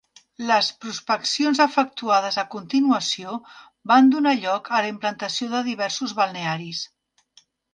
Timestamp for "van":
3.93-4.09